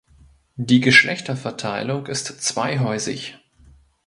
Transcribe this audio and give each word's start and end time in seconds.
Die 0.55 0.79
Geschlechterverteilung 0.79 2.07
ist 2.07 2.41
zweihäusig. 2.41 3.35